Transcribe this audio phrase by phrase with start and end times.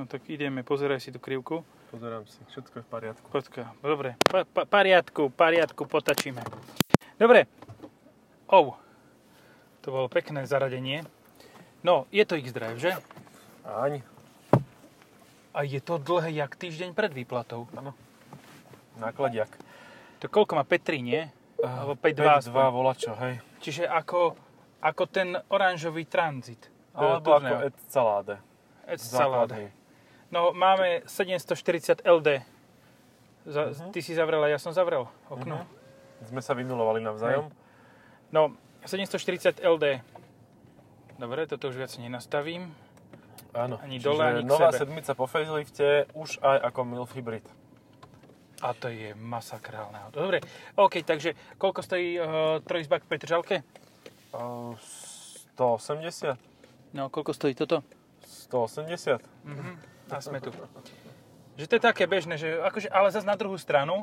[0.00, 1.60] No tak ideme, pozeraj si tú krivku.
[1.92, 3.26] Pozerám si, všetko je v poriadku.
[3.28, 6.40] Počka, dobre, pa, pa, pariadku, pariadku, potačíme.
[7.20, 7.44] Dobre,
[8.48, 8.80] oh,
[9.84, 11.04] to bolo pekné zaradenie.
[11.84, 12.96] No, je to X-Drive, že?
[13.68, 14.00] Áň,
[15.52, 17.68] A je to dlhé jak týždeň pred výplatou.
[17.76, 17.92] áno.
[18.96, 19.52] Nákladiak.
[20.24, 21.28] To koľko má 5.3, nie?
[21.60, 22.72] Alebo 5.2 5.2 aspoň.
[22.72, 23.34] volačo, hej.
[23.60, 24.32] Čiže ako,
[24.80, 26.72] ako ten oranžový tranzit.
[26.96, 27.68] Alebo ako Tourneo.
[27.68, 28.36] et saláde.
[28.88, 29.52] Et salad.
[29.52, 29.79] Základný.
[30.30, 32.42] No, máme 740 LD.
[33.42, 33.90] Za, Mhm.
[33.90, 35.64] Ty si zavrel a ja som zavrel okno.
[36.22, 37.48] Sme sa vynulovali navzájom.
[38.30, 38.54] No,
[38.84, 40.04] 740 LD.
[41.16, 42.70] Dobre, toto už viac nenastavím.
[43.50, 43.76] Áno.
[43.78, 44.86] Ani Čiže dole, ani nová sebe.
[44.86, 47.44] sedmica po facelifte už aj ako MILF hybrid.
[48.60, 50.20] A to je masakrálne auto.
[50.20, 50.38] Dobre,
[50.76, 52.24] OK, takže koľko stojí uh,
[52.60, 53.56] trojizbak v Petržalke?
[54.30, 54.76] Uh,
[55.56, 56.36] 180?
[56.92, 57.82] No, koľko stojí toto?
[58.46, 59.18] 180?
[59.42, 59.72] Mhm.
[60.10, 60.50] A sme tu.
[61.54, 64.02] Že to je také bežné, že akože, ale zase na druhú stranu,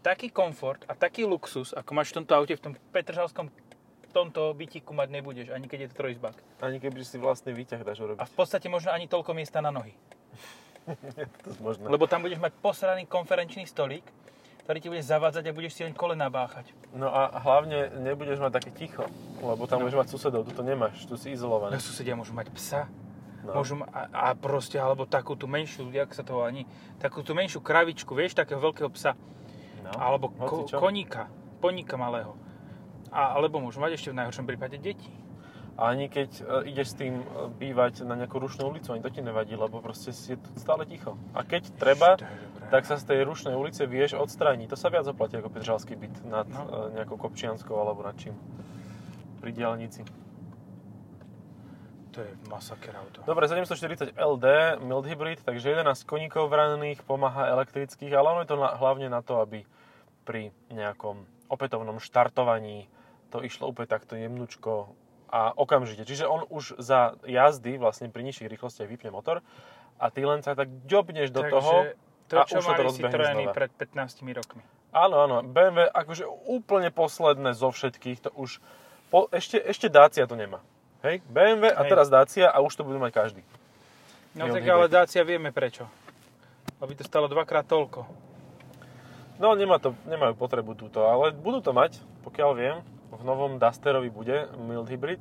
[0.00, 3.52] taký komfort a taký luxus, ako máš v tomto aute, v tom petržalskom
[4.10, 6.34] tomto bytíku mať nebudeš, ani keď je to trojizbak.
[6.58, 8.18] Ani keby si vlastný výťah dáš A urobiť.
[8.20, 9.94] v podstate možno ani toľko miesta na nohy.
[11.14, 11.86] Je to možné.
[11.86, 14.02] Lebo tam budeš mať posraný konferenčný stolík,
[14.64, 16.74] ktorý ti bude zavádzať a budeš si len kolena báchať.
[16.90, 19.06] No a hlavne nebudeš mať také ticho,
[19.38, 19.86] lebo tam No.
[19.86, 21.78] budeš mať susedov, tu to nemáš, tu si izolovaný.
[21.78, 22.90] Ale susedia môžu mať psa,
[23.50, 23.60] No.
[23.60, 26.64] môžu a, a proste, alebo takú tú menšiu, jak sa to ani,
[27.02, 29.18] takú tú menšiu kravičku, vieš, takého veľkého psa.
[29.82, 31.26] No, Alebo ko, koníka,
[31.58, 32.38] poníka malého.
[33.10, 35.10] A, alebo môžu mať ešte v najhoršom prípade deti.
[35.80, 37.24] A ani keď e, ideš s tým e,
[37.56, 41.16] bývať na nejakú rušnú ulicu, ani to ti nevadí, lebo proste je tu stále ticho.
[41.32, 42.20] A keď treba,
[42.70, 44.70] tak sa z tej rušnej ulice vieš odstrániť.
[44.70, 46.68] To sa viac oplatí ako Petržalský byt nad No.
[46.68, 46.94] no.
[46.94, 48.36] nejakou Kopčianskou alebo nad čím.
[49.40, 50.04] Pri diálnici.
[52.10, 53.22] To je masaker auto.
[53.22, 54.46] Dobre, 740 LD,
[54.82, 59.22] mild hybrid, takže 11 koníkov vranených, pomáha elektrických, ale ono je to na, hlavne na
[59.22, 59.62] to, aby
[60.26, 62.90] pri nejakom opätovnom štartovaní
[63.30, 64.90] to išlo úplne takto jemnučko
[65.30, 66.02] a okamžite.
[66.02, 69.46] Čiže on už za jazdy vlastne pri nižších rýchlostiach vypne motor
[70.02, 71.74] a ty len sa tak ďobneš do Takže toho.
[72.26, 74.62] to, a čo už sa to mali pred 15 rokmi.
[74.90, 78.58] Áno, áno, BMW akože úplne posledné zo všetkých, to už,
[79.14, 80.58] po, ešte, ešte Dacia to nemá.
[81.00, 81.90] Hej, BMW a Hej.
[81.96, 83.42] teraz Dacia a už to bude mať každý.
[84.36, 84.76] No Mild tak hybrid.
[84.76, 85.88] ale Dacia vieme prečo.
[86.76, 88.04] Aby to stalo dvakrát toľko.
[89.40, 91.96] No, nemá to, nemajú potrebu túto, ale budú to mať,
[92.28, 92.76] pokiaľ viem.
[93.08, 95.20] V novom Dusterovi bude mild hybrid,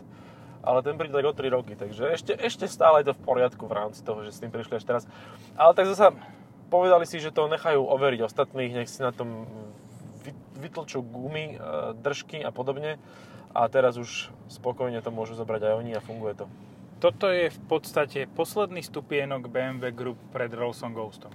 [0.60, 3.64] ale ten príde tak o 3 roky, takže ešte, ešte stále je to v poriadku
[3.64, 5.04] v rámci toho, že s tým prišli až teraz.
[5.56, 6.12] Ale tak zasa
[6.68, 9.48] povedali si, že to nechajú overiť ostatných, nech si na tom
[10.28, 11.58] vy- vytlčú gumy, e,
[11.98, 13.00] držky a podobne.
[13.52, 16.46] A teraz už spokojne to môžu zobrať aj oni a funguje to.
[17.00, 21.32] Toto je v podstate posledný stupienok BMW Group pred Rollsom Ghostom.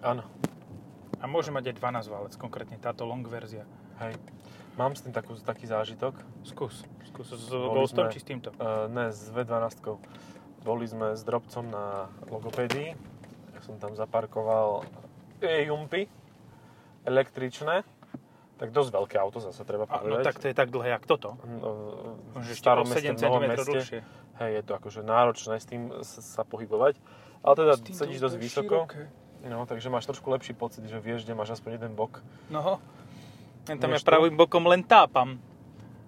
[0.00, 0.22] Áno,
[1.18, 3.66] A môže mať aj 12 válec, konkrétne táto long verzia.
[3.98, 4.14] hej.
[4.76, 6.14] Mám s tým takú, taký zážitok.
[6.46, 6.86] Skús.
[7.04, 8.54] Skús s Boli Ghostom sme- či s týmto?
[8.54, 9.98] Uh, ne, s V12.
[10.62, 11.84] Boli sme s drobcom na
[12.24, 12.94] logopédii.
[13.50, 14.86] Ja som tam zaparkoval
[15.40, 16.06] e-jumpy
[17.02, 17.82] električné.
[18.58, 20.10] Tak dosť veľké auto zase treba A, povedať.
[20.10, 21.38] no tak to je tak dlhé, jak toto.
[21.46, 21.70] No,
[22.34, 23.70] v starom 7 meste, novom meste.
[23.70, 24.00] dlhšie.
[24.38, 26.98] Hej, je to akože náročné s tým sa pohybovať.
[27.40, 28.90] Ale teda sedíš dosť vysoko.
[28.90, 29.06] široké.
[29.46, 32.18] No, takže máš trošku lepší pocit, že vieš, že máš aspoň jeden bok.
[32.50, 32.82] No,
[33.70, 34.10] len tam ja Než to?
[34.10, 35.38] pravým bokom len tápam.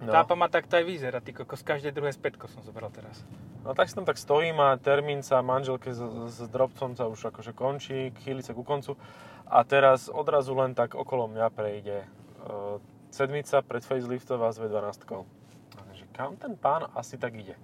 [0.00, 0.10] No.
[0.10, 3.21] Tápam a tak to aj vyzerá, ty kokos, každé druhé spätko som zobral teraz.
[3.62, 6.00] No tak si tam tak stojím a termín sa manželke s,
[6.33, 8.97] s drobcom sa už akože končí, chýli sa ku koncu
[9.44, 12.09] a teraz odrazu len tak okolo mňa prejde
[13.11, 15.27] sedmica pred faceliftová s V12.
[15.77, 17.59] A že kam ten pán asi tak ide?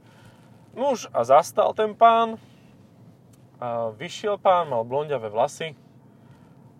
[0.76, 2.36] Nuž a zastal ten pán,
[3.56, 5.72] a vyšiel pán, mal blondiavé vlasy,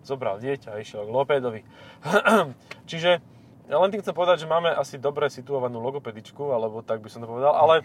[0.05, 1.61] zobral dieťa a išiel k lopédovi.
[2.91, 3.11] Čiže
[3.67, 7.25] ja len tým chcem povedať, že máme asi dobre situovanú logopedičku, alebo tak by som
[7.25, 7.83] to povedal, ale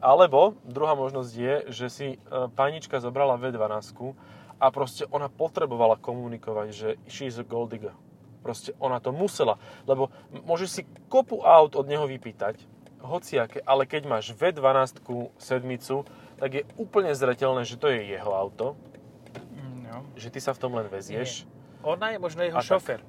[0.00, 2.18] alebo druhá možnosť je, že si e,
[2.56, 4.16] panička zobrala V12
[4.56, 7.92] a proste ona potrebovala komunikovať, že she's a gold digger.
[8.40, 12.56] Proste ona to musela, lebo môžeš si kopu aut od neho vypýtať,
[13.00, 15.00] hociaké, ale keď máš V12
[15.36, 16.04] sedmicu,
[16.36, 18.76] tak je úplne zretelné, že to je jeho auto,
[19.90, 20.06] No.
[20.14, 21.44] že ty sa v tom len vezieš.
[21.82, 23.02] Ona je možno jeho šofer.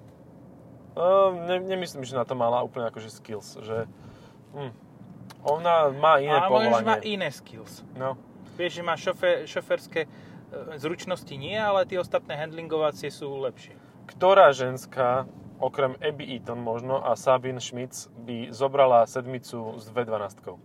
[0.91, 3.85] Uh, ne, nemyslím, že na to mala úplne akože skills, že
[4.51, 4.73] hm,
[5.45, 7.07] ona má iné A možno, že má povolanie.
[7.07, 7.85] iné skills.
[7.93, 8.17] No,
[8.51, 10.09] Vieš, že má šofer, šoferské e,
[10.75, 13.77] zručnosti nie, ale tie ostatné handlingovacie sú lepšie.
[14.11, 15.25] Ktorá ženská,
[15.57, 20.57] okrem Abby Eaton možno a Sabine Schmitz, by zobrala sedmicu s V12?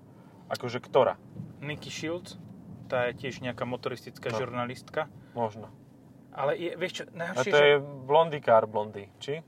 [0.49, 1.17] Akože ktorá?
[1.61, 2.37] Nicky Shields?
[2.87, 4.39] tá je tiež nejaká motoristická No.
[4.39, 5.11] žurnalistka.
[5.35, 5.67] Možno.
[6.31, 9.43] Ale je, vieš čo, A najhoršie, to je Blondy Car Blondy, či?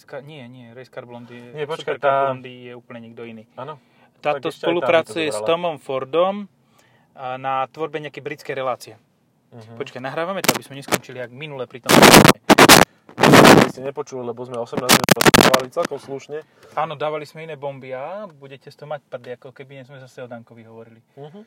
[0.00, 3.44] Car, nie, nie, Race Car Blondy, je- Nie, počkaj, tá- Blondy je úplne niekto iný.
[3.54, 3.76] Áno.
[4.18, 5.44] Táto aj tá spolupracuje s.
[5.44, 6.48] Tomom Fordom
[7.12, 8.96] a na tvorbe nejakej britskej relácie.
[9.52, 9.76] Mhm.
[9.76, 11.92] Počkaj, nahrávame to, aby sme neskončili jak minule pri tom.
[13.80, 16.44] Ste nepočuli, lebo sme 18 minút rozprávali celkom slušne.
[16.76, 20.28] Áno, dávali sme iné bomby a budete toho mať prdy, ako keby sme zase o
[20.28, 21.00] Dankovi hovorili.
[21.16, 21.40] Mhm.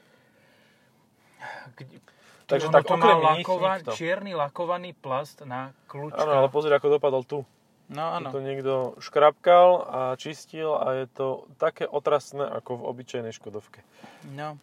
[1.75, 2.01] Kde,
[2.45, 3.05] Takže tak to nich
[3.45, 3.93] lakova- nikto.
[3.93, 6.17] čierny lakovaný plast na kľúčka.
[6.19, 7.45] Áno, ale pozri, ako dopadol tu.
[7.87, 8.27] No áno.
[8.27, 13.85] Tu to niekto škrapkal a čistil a je to také otrasné ako v obyčajnej Škodovke.
[14.33, 14.57] no.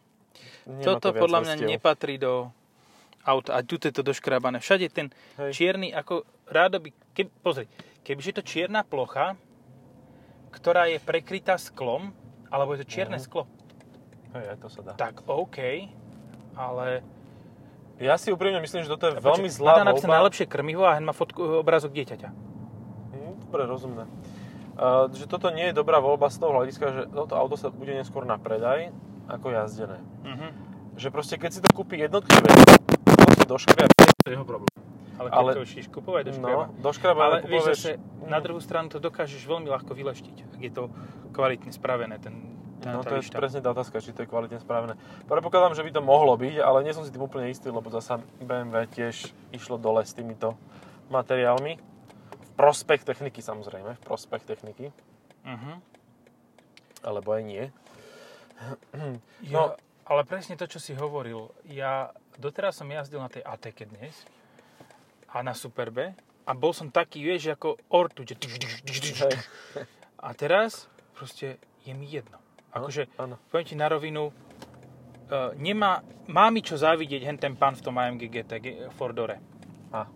[0.60, 1.70] Nemá Toto to podľa mňa vrstiev.
[1.70, 2.50] nepatrí do
[3.22, 3.54] auta.
[3.54, 4.58] A tu je to doškrábané.
[4.58, 5.52] Všade ten Hej.
[5.52, 6.90] čierny, ako rádo by...
[7.10, 7.66] Keb, pozri,
[8.00, 9.34] kebyže je to čierna plocha,
[10.50, 12.10] ktorá je prekrytá sklom,
[12.46, 13.22] alebo je to čierne Mhm.
[13.22, 13.46] sklo,
[14.32, 14.92] Hej, to sa dá.
[14.94, 15.58] tak OK,
[16.52, 17.02] ale...
[17.96, 20.18] Ja si úprimne myslím, že toto je Počkaj, veľmi má zlá tam napísané voľba.
[20.18, 22.28] najlepšie krmivo a hen má fotku, obrázok dieťaťa.
[23.12, 24.04] Hm, Dobre, rozumné.
[24.72, 27.92] Uh, že toto nie je dobrá voľba z toho hľadiska, že toto auto sa bude
[27.92, 28.88] neskôr na predaj
[29.28, 30.00] ako jazdené.
[30.24, 30.48] Mhm.
[30.96, 32.48] Že proste keď si to kúpi jednotlivé,
[33.04, 34.72] to si doškriabe, to je jeho problém.
[35.20, 36.64] Ale keď Ale- to už ideš kupovať do No, škriaba.
[36.80, 37.90] doškriabe, Ale ale vieš, zase
[38.24, 40.88] na druhú stranu to dokážeš veľmi ľahko vyleštiť, ak je to
[41.30, 42.32] kvalitne spravené, ten,
[42.80, 43.36] No to je výštava.
[43.38, 44.96] presne tá otázka, či to je kvalitne spravené.
[45.26, 48.16] Predpokladám, že by to mohlo byť, ale nie som si tým úplne istý, lebo zasa
[48.38, 49.16] BMW tiež
[49.50, 50.56] išlo dole s týmito
[51.06, 51.76] materiálmi.
[52.32, 54.88] V prospech techniky samozrejme, v prospech techniky,
[55.42, 55.72] Mhm.
[57.02, 57.64] alebo aj nie.
[59.46, 61.48] No, ale presne to, čo si hovoril.
[61.64, 64.12] Ja doteraz som jazdil na tej ATK dnes
[65.30, 66.14] a na Superbe
[66.46, 68.34] a bol som taký, vieš, ako ortu, že.
[70.20, 72.42] A teraz proste je mi jedno.
[72.74, 73.38] No, Akože, áno.
[73.50, 77.98] poviem ti na rovinu, uh, nemá, má mi čo závidieť hen ten pán v tom
[77.98, 78.52] AMG GT
[78.94, 79.42] Fordore.
[79.90, 80.06] A.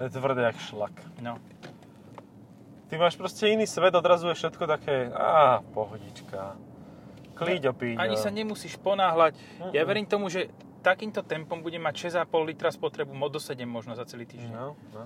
[0.00, 0.94] Je tvrdé jak šlak.
[1.20, 1.36] No.
[2.90, 6.58] Ty máš proste iný svet, odrazu je všetko také, á, pohodička.
[7.38, 8.02] Klíďo, píďo.
[8.02, 9.38] Ani sa nemusíš ponáhľať.
[9.70, 9.88] Ja Mm-mm.
[9.88, 10.50] verím tomu, že
[10.80, 14.50] takýmto tempom bude mať 6,5 litra spotrebu, do 7 možno za celý týždeň.
[14.52, 15.04] No, no.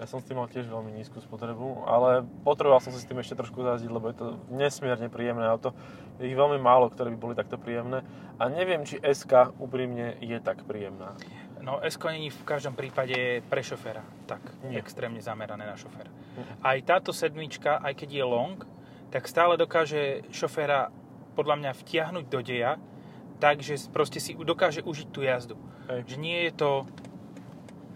[0.00, 3.20] Ja som s tým mal tiež veľmi nízku spotrebu, ale potreboval som si s tým
[3.20, 5.76] ešte trošku zazdiť, lebo je to nesmierne príjemné auto.
[6.16, 8.00] Je ich veľmi málo, ktoré by boli takto príjemné.
[8.40, 11.20] A neviem, či SK úprimne je tak príjemná.
[11.60, 14.80] No, s není v každom prípade pre šoféra tak Nie.
[14.80, 16.08] extrémne zamerané na šoféra.
[16.08, 16.64] Mhm.
[16.64, 18.56] Aj táto sedmička, aj keď je long,
[19.12, 20.88] tak stále dokáže šoféra
[21.36, 22.80] podľa mňa vtiahnuť do deja,
[23.40, 25.56] takže proste si dokáže užiť tú jazdu.
[25.88, 26.04] Hej.
[26.06, 26.70] Že nie je to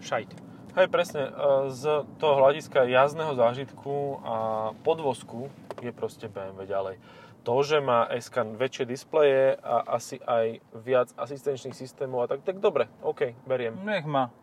[0.01, 0.31] šajt.
[0.75, 1.31] Hej, presne, e,
[1.71, 4.35] z toho hľadiska jazdného zážitku a
[4.83, 5.47] podvozku
[5.79, 6.99] je proste BMW ďalej.
[7.45, 12.57] To, že má SK väčšie displeje a asi aj viac asistenčných systémov a tak, tak
[12.57, 13.77] dobre, OK, beriem.
[13.85, 14.33] Nech má.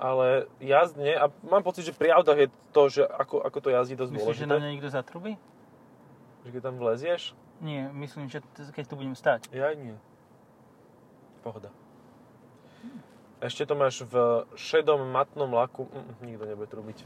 [0.00, 3.94] Ale jazdne, a mám pocit, že pri autách je to, že ako, ako to jazdí
[3.94, 4.48] dosť Myslíš, dôležité.
[4.48, 5.32] že na mňa niekto zatrubí?
[6.42, 7.22] Že keď tam vlezieš,
[7.60, 8.40] Nie, myslím, že
[8.72, 9.52] keď tu budem stať.
[9.52, 9.92] ja nie.
[11.40, 11.72] Pohoda.
[13.40, 16.98] Ešte to máš v šedom matnom laku, mm, nikto nebude trubiť.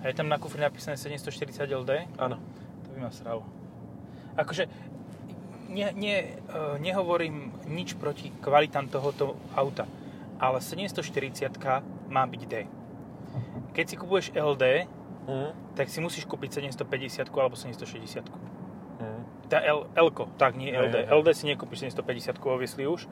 [0.00, 2.08] A je tam na kufri napísané 740 LD?
[2.16, 2.40] Áno.
[2.84, 3.44] To by ma sralo.
[4.40, 4.68] Akože,
[5.68, 9.84] ne, ne, e, nehovorím nič proti kvalitám tohoto auta,
[10.40, 12.54] ale 740 má byť D.
[13.76, 14.88] Keď si kupuješ LD,
[15.24, 15.56] Mm.
[15.72, 18.28] tak si musíš kúpiť 750 alebo 760.
[19.48, 20.94] Tá L, L-ko, tak nie LD.
[20.94, 21.12] hej, hej.
[21.12, 23.04] LD si nekúpiš 750 obvysli už,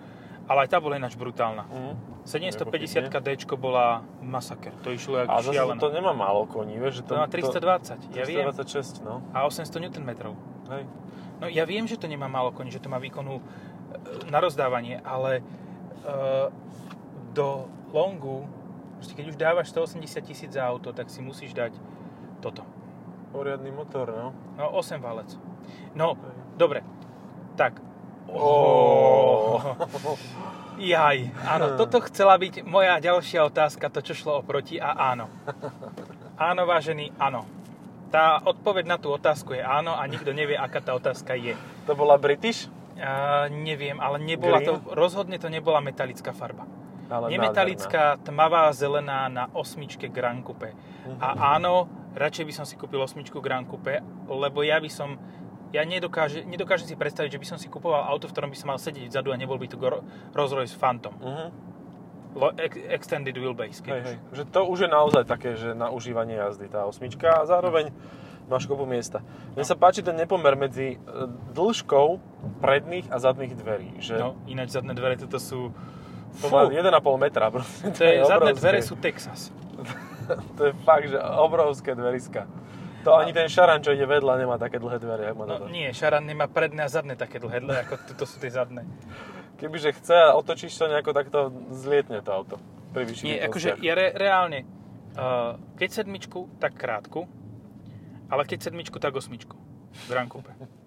[0.49, 1.69] ale aj tá bola ináč brutálna.
[1.69, 1.95] Mm.
[2.25, 4.75] 750 D bola masaker.
[4.83, 8.25] To išlo jak A zase to nemá málo koní, vieš, že To má 320, ja
[8.27, 8.47] viem.
[8.51, 9.23] 326, no.
[9.35, 10.11] A 800 Nm.
[10.71, 10.83] Hej.
[11.43, 13.43] No ja viem, že to nemá málo koní, že to má výkonu e,
[14.31, 15.43] na rozdávanie, ale e,
[17.35, 18.47] do longu,
[19.03, 21.75] proste keď už dávaš 180 tisíc za auto, tak si musíš dať
[22.39, 22.63] toto.
[23.35, 24.29] Poriadny motor, no.
[24.55, 25.35] No 8 válec.
[25.95, 26.17] No,
[26.57, 26.85] dobre.
[27.57, 27.79] Tak.
[28.33, 29.61] Oh.
[30.81, 35.29] Jaj, áno, toto chcela byť moja ďalšia otázka, to čo šlo oproti a áno.
[36.41, 37.45] Áno, vážený, áno.
[38.09, 41.55] Tá odpoveď na tú otázku je áno a nikto nevie, aká tá otázka je.
[41.87, 42.69] To bola British?
[42.93, 44.97] Uh, neviem, ale nebola to, Green?
[44.97, 46.69] rozhodne to nebola metalická farba.
[47.13, 50.73] Ale Nemetalická, tmavá, zelená na osmičke Grand Coupe.
[51.05, 51.21] Mhm.
[51.21, 55.21] A áno, radšej by som si kúpil osmičku Grand Coupe, lebo ja by som,
[55.73, 58.69] ja nedokáže, nedokážem si predstaviť, že by som si kupoval auto, v ktorom by som
[58.69, 61.17] mal sedieť vzadu a nebol by to Gor- Rolls Royce Phantom.
[61.17, 61.49] Uh-huh.
[62.33, 64.17] Lo- ex- extended wheelbase, Hej, hej.
[64.33, 67.93] Že to už je naozaj také, že na užívanie jazdy tá osmička a zároveň
[68.49, 69.21] máš kopu miesta.
[69.53, 70.99] Mne sa páči ten nepomer medzi e,
[71.53, 72.09] dĺžkou
[72.61, 73.97] predných a zadných dverí.
[73.97, 75.73] Že No, ináč zadné dvere toto sú...
[76.37, 77.49] to má 1,5 metra.
[77.49, 78.61] Proste, to je, zadné obrovské.
[78.61, 79.53] dvere sú Texas.
[80.57, 82.45] to je fakt, že obrovské dveriska.
[83.03, 85.91] To ani ten šaran, čo ide vedľa, nemá také dlhé dvere, jak má No, nie,
[85.91, 88.87] šaran nemá predné a zadné také dlhé, dlhé ako toto sú tie zadné.
[89.59, 92.57] Kebyže chce a otočíš to nejako, tak to zlietne to auto.
[92.95, 94.63] Pri Nie, akože ja re, reálne,
[95.19, 97.27] uh, keď sedmičku, tak krátku,
[98.31, 99.57] ale keď sedmičku, tak osmičku.
[99.93, 100.55] V Grand Coupe.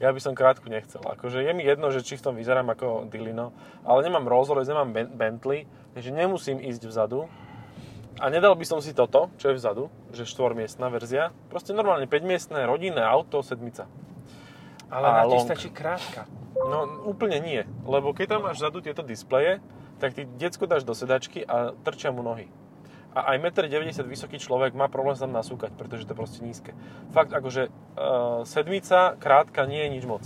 [0.00, 1.04] Ja by som krátku nechcel.
[1.04, 3.52] Akože je mi jedno, že či v tom vyzerám ako Dilino,
[3.84, 7.28] ale nemám Rolls Royce, nemám Ben- Bentley, takže nemusím ísť vzadu.
[8.20, 11.32] A nedal by som si toto, čo je vzadu, že štvormiestná verzia.
[11.48, 13.88] Proste normálne 5-miestné rodinné auto, sedmica.
[14.92, 15.40] Ale A na long.
[15.40, 16.28] stačí krátka.
[16.52, 19.64] No úplne nie, lebo keď tam máš vzadu tieto displeje,
[19.96, 22.52] tak ty decko dáš do sedačky a trčia mu nohy.
[23.16, 26.38] A aj 1,90 m vysoký človek má problém sa tam nasúkať, pretože to je proste
[26.44, 26.76] nízke.
[27.16, 30.22] Fakt akože uh, sedmica krátka nie je nič moc.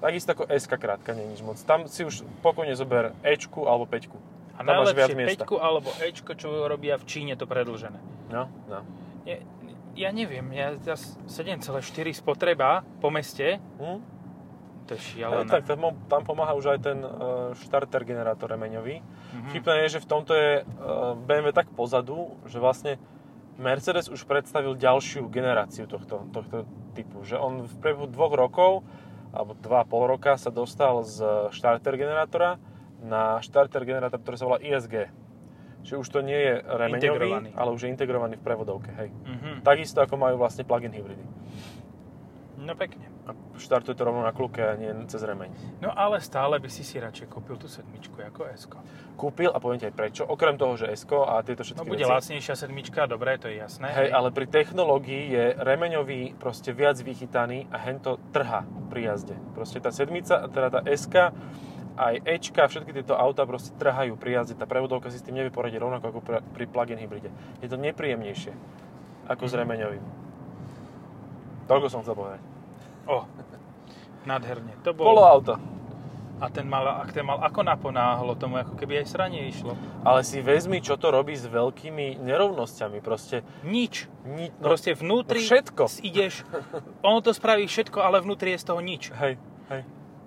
[0.00, 1.56] Takisto ako S krátka nie je nič moc.
[1.62, 4.18] Tam si už pokojne zober Ečku alebo Peťku.
[4.54, 5.44] A Tam máš viac najlepšie miesta.
[5.46, 7.98] 5 alebo Ečko, čo robia v Číne to predlžené.
[8.30, 8.80] No, no.
[9.26, 9.42] Ja,
[9.94, 11.82] ja neviem, ja, ja 7,4
[12.14, 13.98] spotreba po meste, Hm?
[14.84, 15.48] to je Ale šialené.
[15.48, 17.10] tak tam, tam pomáha už aj ten uh,
[17.56, 19.00] štarter generátor remeňový.
[19.00, 19.48] Mhm.
[19.50, 23.00] Vtipné je, že v tomto je uh, BMW tak pozadu, že vlastne
[23.54, 27.22] Mercedes už predstavil ďalšiu generáciu tohto, tohto typu.
[27.22, 28.72] Že on v priebehu dvoch rokov,
[29.30, 32.58] alebo dva a pol roka sa dostal z štarter generátora
[33.04, 35.12] na štarter generátor, ktorý sa volá ISG.
[35.84, 38.88] Čiže už to nie je remeňový, ale už je integrovaný v prevodovke.
[38.96, 39.08] Hej.
[39.12, 39.60] Mhm.
[39.60, 41.24] Takisto ako majú vlastne plug-in hybridy.
[42.64, 43.04] No pekne.
[43.28, 45.80] A štartuje to rovno na kluke a nie cez remeň.
[45.84, 48.64] No ale stále by si si radšej kúpil tú sedmičku ako s
[49.16, 50.22] Kúpil a poviem ti aj prečo.
[50.24, 52.12] Okrem toho, že s a tieto všetky No bude veci.
[52.12, 53.88] lacnejšia sedmička, dobré, to je jasné.
[53.92, 59.36] Hej, ale pri technológii je remeňový proste viac vychytaný a hento trha pri jazde.
[59.56, 61.32] Proste tá sedmica, teda tá SK,
[61.94, 64.58] aj Ečka, všetky tieto auta proste trhajú pri jazde.
[64.58, 66.20] Tá prevodovka si s tým nevie poradiť rovnako ako
[66.54, 67.30] pri, plug-in hybride.
[67.62, 68.50] Je to nepríjemnejšie
[69.30, 70.04] ako s remeňovým.
[71.64, 72.40] Toľko som chcel povedať.
[73.08, 73.24] O,
[74.28, 74.74] nádherne.
[74.84, 75.16] To bol...
[75.16, 75.54] Polo auto.
[76.42, 79.78] A ten mal, ak ten mal ako naponáhlo tomu, ako keby aj sranie išlo.
[80.02, 82.98] Ale si vezmi, čo to robí s veľkými nerovnosťami.
[83.00, 84.10] Proste Nič.
[84.26, 85.82] ni, No, Proste vnútri no všetko.
[86.02, 86.42] ideš,
[87.06, 89.14] ono to spraví všetko, ale vnútri je z toho nič.
[89.14, 89.38] Hej,
[89.70, 89.82] hej.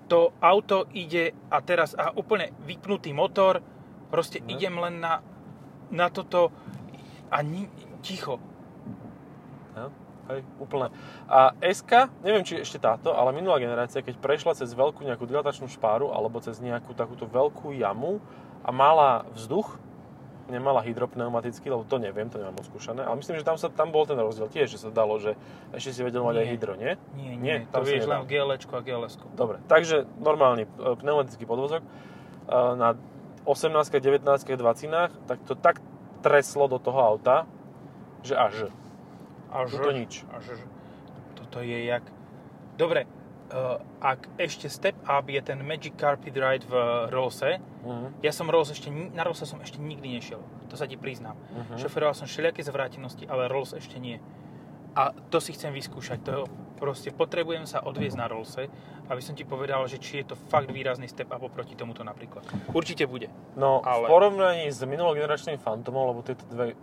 [0.08, 3.60] To auto ide a teraz a úplne vypnutý motor,
[4.08, 4.48] proste No.
[4.56, 5.20] idem len na,
[5.92, 6.48] na toto
[7.28, 7.68] a ni,
[8.00, 8.40] ticho.
[9.76, 9.92] No,
[10.32, 10.88] hej, úplne.
[11.28, 15.68] A SK, neviem či ešte táto, ale minulá generácia, keď prešla cez veľkú nejakú dilatačnú
[15.68, 18.16] špáru alebo cez nejakú takúto veľkú jamu
[18.64, 19.76] a mala vzduch,
[20.48, 24.08] nemala hydropneumatický, lebo to neviem, to nemám odskúšané, ale myslím, že tam, sa, tam bol
[24.08, 25.36] ten rozdiel tiež, že sa dalo, že
[25.76, 26.52] ešte si vedel mať aj Nie.
[26.52, 26.92] hydro, nie?
[27.14, 29.26] Nie, nie, Nie, to tam sa vieš len GLčku a GLS-ku.
[29.36, 31.88] Dobre, takže normálny e, pneumatický podvozok e,
[32.76, 32.96] na
[33.44, 35.80] 18 19 20 tak to tak
[36.20, 37.46] treslo do toho auta,
[38.24, 38.68] že až.
[39.48, 40.28] A Tuto nič.
[40.28, 40.60] A že,
[41.38, 42.04] toto je jak...
[42.76, 43.08] Dobre,
[43.98, 46.74] ak ešte step up je ten Magic Carpet Ride v
[47.08, 48.20] Rollse, Mhm.
[48.20, 51.34] ja som Rolls ešte, na Rollse som ešte nikdy nešiel, to sa ti priznám.
[51.34, 51.80] Mhm.
[51.80, 54.20] Šoferoval som všelijaké zvrátenosti, ale Rolls ešte nie.
[54.92, 58.66] A to si chcem vyskúšať, to proste potrebujem sa odviezť na Rollse,
[59.08, 62.42] aby som ti povedal, že či je to fakt výrazný step up oproti tomuto napríklad.
[62.74, 63.30] Určite bude.
[63.54, 66.76] No, Ale- v porovnaní s minulоgeneračným Phantomom, lebo tieto dve, e,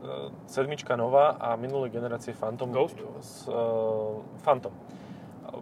[0.47, 2.95] sedmička nová a minulé generácie Phantom, Ghost?
[3.19, 3.55] S, e,
[4.43, 4.71] Phantom.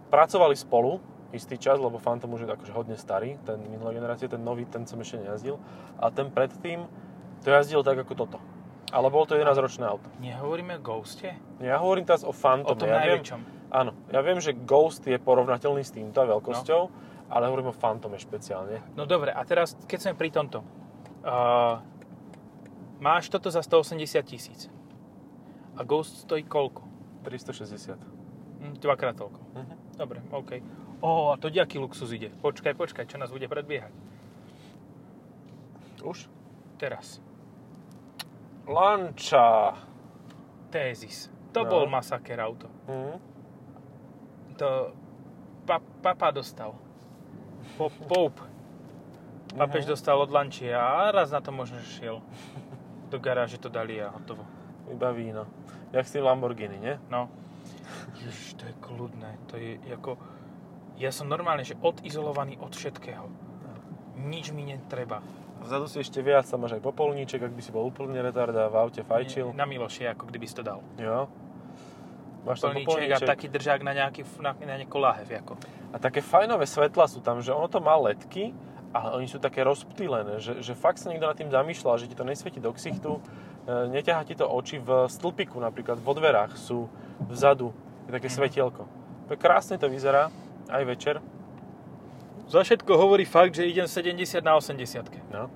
[0.08, 1.02] Pracovali spolu
[1.34, 4.86] istý čas, lebo Phantom už je akože hodne starý, ten minulé generácie, ten nový, ten
[4.86, 5.58] som ešte nejazdil.
[5.98, 6.86] A ten predtým
[7.42, 8.38] to jazdil tak ako toto.
[8.94, 10.06] Ale bolo to 11-ročné auto.
[10.22, 11.34] Nehovoríme o Ghoste?
[11.58, 12.78] Ja hovorím teraz o Phantom.
[12.78, 13.26] O tom ja viem,
[13.74, 16.82] áno, ja viem, že Ghost je porovnateľný s týmto veľkosťou,
[17.34, 18.94] ale hovorím o Phantome špeciálne.
[18.94, 20.62] No dobre, a teraz, keď sme pri tomto.
[21.24, 21.82] Uh,
[23.02, 24.70] máš toto za 180 tisíc.
[25.74, 26.86] A Ghost stojí koľko?
[27.26, 28.13] 360.
[28.64, 29.40] Hm, dvakrát toľko.
[29.54, 29.74] Mhm.
[29.94, 30.50] Dobre, OK.
[30.98, 32.32] Ó, a to ďaký luxus ide.
[32.34, 33.92] Počkaj, počkaj, čo nás bude predbiehať?
[36.00, 36.28] Už?
[36.76, 37.20] Teraz.
[38.64, 39.76] Lanča.
[40.68, 41.28] Tézis.
[41.52, 41.70] To No.
[41.70, 42.66] bol masaker auto.
[42.88, 43.14] Mhm.
[44.56, 44.68] To
[45.62, 46.74] pa, papa dostal.
[47.76, 48.42] Po, Pope.
[49.54, 49.90] Papež Mhm.
[49.90, 52.18] dostal od Lančia a raz na to možno šiel.
[53.06, 54.42] Do garáže to dali a hotovo.
[54.90, 55.46] Iba víno.
[55.92, 56.98] Jak s tým Lamborghini, nie?
[57.06, 57.30] No.
[58.18, 59.30] Ježiš, to je kľudné.
[59.50, 60.16] To je ako...
[60.94, 63.26] Ja som normálne, že odizolovaný od všetkého.
[64.14, 65.18] Nič mi netreba.
[65.64, 68.76] Vzadu si ešte viac, tam máš aj popolníček, ak by si bol úplne retarda, v
[68.78, 69.56] aute fajčil.
[69.56, 70.84] Na Miloše, ako kdyby si to dal.
[71.00, 71.26] Jo.
[72.44, 73.26] Máš tam plníček a popolníček.
[73.26, 75.26] taký držák na nejaký, na, na nejakú lahev.
[75.40, 75.56] Ako.
[75.90, 78.52] A také fajnové svetla sú tam, že ono to má ledky,
[78.94, 82.14] ale oni sú také rozptýlené, že, že fakt sa niekto nad tým zamýšľal, že ti
[82.14, 83.20] to nesvieti do ksichtu, e,
[83.90, 86.86] neťahá ti to oči v stĺpiku napríklad, vo dverách sú
[87.26, 87.74] vzadu,
[88.06, 88.86] je také svetielko.
[89.34, 90.30] Krásne to vyzerá,
[90.70, 91.18] aj večer.
[92.46, 95.10] Za všetko hovorí fakt, že idem 70 na 80.
[95.32, 95.50] No.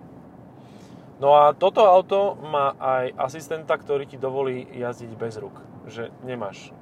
[1.21, 5.61] no a toto auto má aj asistenta, ktorý ti dovolí jazdiť bez rúk.
[5.85, 6.73] Že nemáš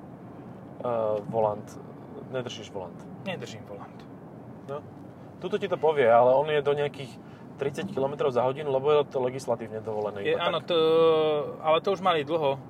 [0.81, 1.67] uh, volant,
[2.31, 2.97] nedržíš volant.
[3.27, 3.99] Nedržím volant.
[4.71, 4.79] No.
[5.41, 7.13] Tuto ti to povie, ale on je do nejakých
[7.57, 10.25] 30 km za hodinu, lebo je to legislatívne dovolené.
[10.25, 10.73] Je, áno, tak.
[10.73, 10.79] to,
[11.65, 12.61] ale to už mali dlho.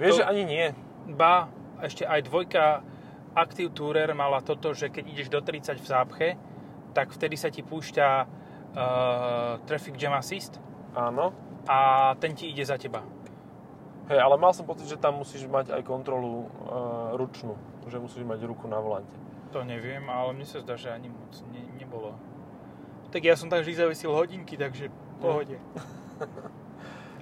[0.00, 0.66] Vieš, to- že ani nie.
[1.12, 1.48] Ba,
[1.80, 2.82] ešte aj dvojka
[3.36, 6.28] Active Tourer mala toto, že keď ideš do 30 v zápche,
[6.96, 10.56] tak vtedy sa ti púšťa uh, Traffic Jam Assist
[10.96, 11.36] Áno.
[11.68, 13.04] a ten ti ide za teba.
[14.08, 17.60] Hej, ale mal som pocit, že tam musíš mať aj kontrolu uh, ručnú.
[17.90, 19.12] Že musíš mať ruku na volante.
[19.52, 21.60] To neviem, ale mne sa zdá, že ani moc ne,
[21.96, 22.12] nebolo.
[23.08, 25.56] Tak ja som tam vždy zavesil hodinky, takže pohode.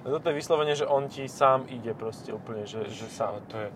[0.03, 3.39] No toto je vyslovene, že on ti sám ide proste úplne, že, že sám.
[3.47, 3.69] to je,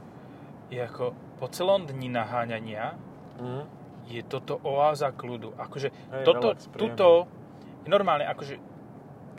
[0.69, 2.99] je ako po celom dni naháňania
[3.39, 3.61] Mhm.
[4.09, 5.55] je toto oáza kľudu.
[5.55, 7.07] Akože Hej, toto, relax, tuto,
[7.85, 8.59] normálne, akože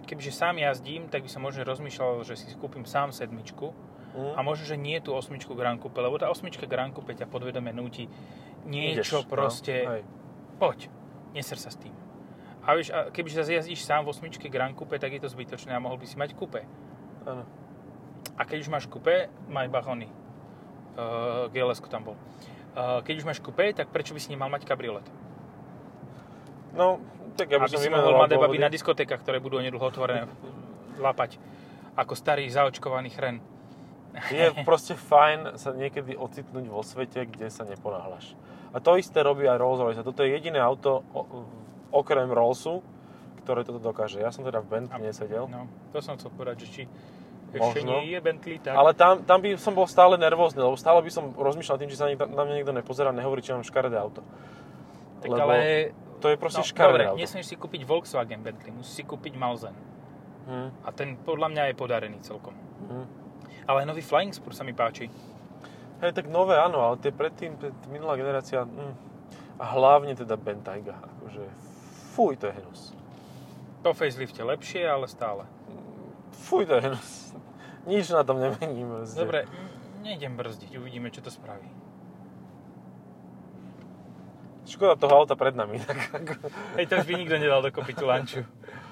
[0.00, 3.76] kebyže sám jazdím, tak by som možno rozmýšľal, že si kúpim sám sedmičku
[4.10, 4.30] Mhm.
[4.34, 7.70] a možno, že nie tú osmičku Grand Coupe, lebo tá osmička Grand Coupe ťa podvedome
[7.70, 8.08] núti
[8.64, 10.02] niečo Ideš, proste, No, hej.
[10.56, 10.78] poď,
[11.34, 11.94] neser sa s tým.
[12.60, 15.72] A vieš, a kebyže zase jazdíš sám v osmičke Grand Coupe, tak je to zbytočné
[15.72, 16.62] a mohol by si mať Coupe.
[17.24, 17.44] Áno.
[18.36, 20.08] A keď už máš Coupe, maj bahony.
[20.98, 22.16] Uh, gls tam bol.
[22.76, 25.06] Uh, keď už máš Coupe, tak prečo by si nemal mať kabriolet?
[26.76, 27.00] No,
[27.34, 30.28] tak ja by aby som si mohol mať baby na diskotékach, ktoré budú onedlho otvorené,
[31.00, 31.40] lapať
[31.98, 33.42] ako starý zaočkovaný chren.
[34.30, 38.34] Je proste fajn sa niekedy ocitnúť vo svete, kde sa neponáhľaš.
[38.70, 39.98] A to isté robí aj Rolls Royce.
[39.98, 41.02] A toto je jediné auto
[41.90, 42.82] okrem Rollsu,
[43.40, 44.18] ktoré toto dokáže.
[44.18, 45.44] Ja som teda v Bentley nesedel.
[45.44, 46.82] No, to som chcel povedať, že či
[47.50, 47.98] ešte Možno.
[47.98, 48.72] nie je Bentley tak.
[48.72, 51.98] Ale tam, tam by som bol stále nervózny, lebo stále by som rozmýšľal tým, či
[51.98, 54.22] sa niekto, na mňa niekto nepozerá, nehovorí, či mám škaredé auto.
[55.18, 55.90] tak lebo ale...
[56.20, 57.18] To je proste No, dobre, škaredé auto.
[57.18, 59.74] nesmieš si kúpiť Volkswagen Bentley, musíš si kúpiť Malzen.
[60.46, 62.54] Hm, A ten podľa mňa je podarený celkom.
[62.86, 63.06] hm.
[63.66, 65.10] Ale nový Flying Spur sa mi páči.
[66.00, 68.94] Hej, tak nové áno, ale tie predtým, pred, minulá generácia, hm.
[69.60, 71.44] a hlavne teda Bentayga, akože
[72.16, 72.80] fuj, to je hnus.
[73.84, 75.44] Po facelifte lepšie, ale stále.
[76.48, 77.36] Fuj, to je hnus.
[77.88, 78.88] Nič na tom nemením.
[78.92, 79.20] proste.
[79.20, 79.48] Dobre,
[80.04, 81.68] nejdem brzdiť, uvidíme, čo to spraví.
[84.68, 85.82] Škoda toho auta pred nami.
[86.78, 88.46] Hej, to už by nikto nedal dokopy tú lanču.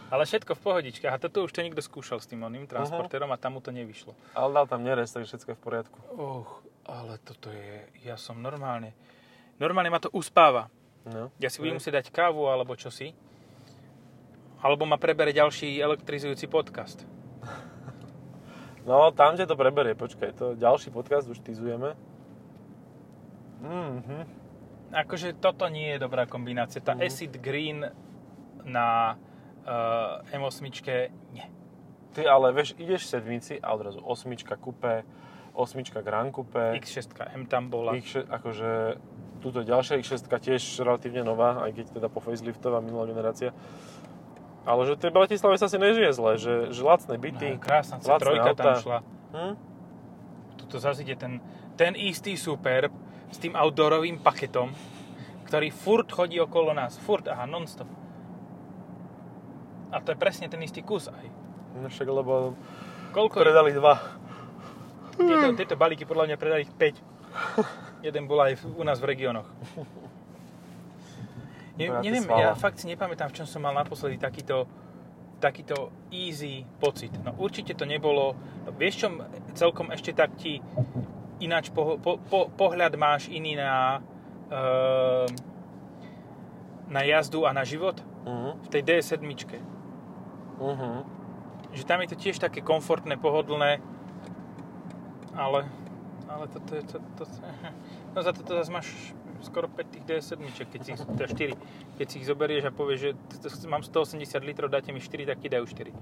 [0.08, 1.12] Ale všetko v pohodičkách.
[1.12, 4.16] A toto už to niekto skúšal s tým oným transportérom a tam mu to nevyšlo.
[4.32, 5.98] Ale dal tam nerez, takže všetko je v poriadku.
[6.16, 6.48] Och,
[6.88, 7.84] ale toto je...
[8.02, 8.96] Ja som normálne...
[9.60, 10.72] Normálne ma to uspáva.
[11.04, 11.28] No.
[11.36, 13.12] Ja si budem musieť dať kávu alebo čosi.
[14.58, 17.04] Alebo ma prebere ďalší elektrizujúci podcast.
[18.88, 21.92] No, tam ťa to preberie, počkaj, to ďalší podcast už tizujeme.
[23.60, 24.24] Mhm.
[24.88, 26.80] Akože toto nie je dobrá kombinácia.
[26.80, 27.04] Tá Mhm.
[27.04, 27.84] Acid Green
[28.64, 29.20] na
[29.68, 30.64] uh, M8
[31.36, 31.44] nie.
[32.16, 35.04] Ty ale, vieš, ideš v sedmici a odrazu osmička kupé,
[35.58, 37.98] osmička Grand Coupe, X6 M tam bola.
[37.98, 39.02] X, akože
[39.42, 43.50] túto ďalšia X6 tiež relatívne nová, aj keď teda po faceliftová minulá generácia.
[44.62, 48.38] Ale že tej Bratislave sa si nežije zle, že, že lacné byty, No, krásna lacné
[48.38, 48.98] C3 tam šla.
[49.34, 49.54] Hm?
[50.62, 51.42] Tuto zase ide ten,
[51.74, 52.94] ten istý Superb
[53.32, 54.70] s tým outdoorovým paketom,
[55.48, 57.00] ktorý furt chodí okolo nás.
[57.00, 57.88] Furt, aha, non-stop.
[59.88, 61.26] A to je presne ten istý kus aj.
[61.80, 62.52] No však, lebo
[63.08, 64.17] Koľko predali dva.
[65.18, 68.06] Tieto, tieto balíky podľa mňa predali ich 5.
[68.06, 69.48] Jeden bol aj u nás v regiónoch.
[71.78, 74.66] Ne, neviem, ja fakt si nepamätám, v čom som mal naposledy takýto,
[75.38, 77.14] takýto easy pocit.
[77.22, 78.34] No určite to nebolo,
[78.66, 79.22] no, vieš čom
[79.54, 80.58] celkom ešte tak ti
[81.38, 84.02] ináč po, po, po, pohľad máš iný na,
[84.50, 85.26] uh,
[86.90, 88.52] na jazdu a na život Uh-huh.
[88.60, 89.24] v tej DS7.
[90.60, 91.00] Uh-huh.
[91.72, 93.80] Že tam je to tiež také komfortné, pohodlné,
[95.38, 95.70] ale,
[96.26, 97.24] ale toto je, to, to,
[98.12, 98.88] no za toto zase máš
[99.38, 103.10] skoro 5 tých DS7, keď si teda 4, keď si ich zoberieš a povieš, že
[103.70, 105.94] mám 180 litrov, dáte mi 4, tak ti dajú 4.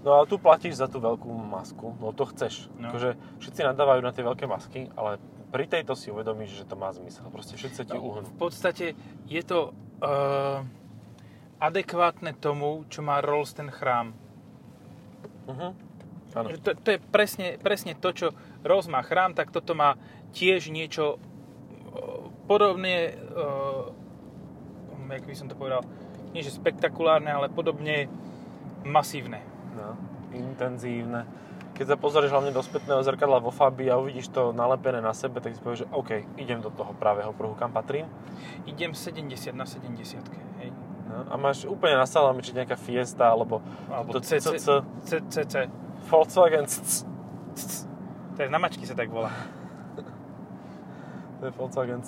[0.00, 2.72] No ale tu platíš za tú veľkú masku, no to chceš.
[2.80, 2.88] No.
[2.88, 5.20] Akože všetci nadávajú na tie veľké masky, ale
[5.52, 7.28] pri tejto si uvedomíš, že to má zmysel.
[7.28, 8.24] Proste všetci ti No, uhnú.
[8.24, 8.96] v podstate
[9.28, 10.64] je to uh,
[11.60, 14.16] adekvátne tomu, čo má Rolls ten chrám.
[15.44, 15.76] Uh-huh.
[16.64, 18.26] To, to je presne, presne to, čo
[18.64, 19.96] Má chrám, tak toto má
[20.36, 23.94] tiež niečo o, podobne, o,
[25.10, 25.82] jak by som to povedal,
[26.30, 28.06] nie že spektakulárne, ale podobne
[28.86, 29.42] masívne.
[29.74, 29.98] No,
[30.34, 31.26] intenzívne.
[31.74, 35.40] Keď sa pozrieš hlavne do spätného zrkadla vo Fabii a uvidíš to nalepené na sebe,
[35.40, 38.04] tak si povieš, že OK, idem do toho pravého pruhu, kam patrím.
[38.68, 40.20] Idem 70 na 70,
[40.60, 40.70] hej.
[41.10, 44.60] No, a máš úplne na salami, či nejaká Fiesta, alebo, Alebo to CC,
[45.26, 45.54] CC.
[46.06, 46.68] Volkswagen.
[48.40, 49.28] To je na mačky sa tak volá.
[51.44, 52.00] To je Volkswagen.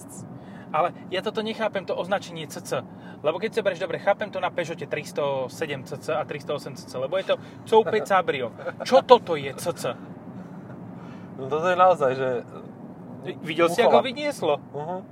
[0.72, 2.80] Ale ja toto nechápem, to označenie CC.
[3.20, 5.52] Lebo keď sa berieš, dobre, chápem to na Peugeote 307
[5.84, 7.36] CC a 308 CC, lebo je to
[7.68, 8.48] Coupe Cabrio.
[8.80, 9.92] Čo toto je CC?
[11.36, 12.28] No toto je naozaj, že...
[13.44, 14.00] Videl si, Uchová.
[14.00, 14.56] ako vynieslo?
[14.72, 15.04] Uh-huh.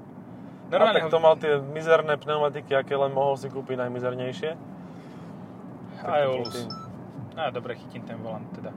[0.72, 4.56] Normálne a tak to mal tie mizerné pneumatiky, aké len mohol si kúpiť najmizernejšie.
[6.00, 6.68] Tým.
[7.36, 8.72] Á, dobre, chytím ten volant teda.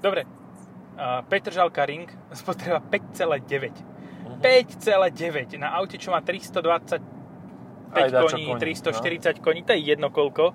[0.00, 0.43] Dobre.
[1.28, 2.06] Petržalka Ring
[2.40, 3.70] spotreba 5,9.
[4.24, 4.40] Mhm.
[4.40, 7.02] 5,9 na aute, čo má 325
[7.94, 10.50] Aj dačo koní, koní, 340 koní, to je jedno koľko.